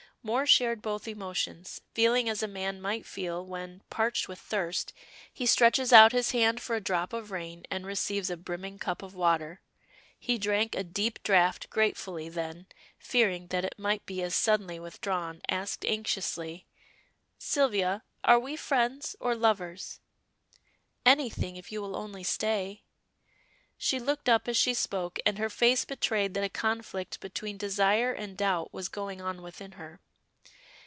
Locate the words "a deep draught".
10.75-11.71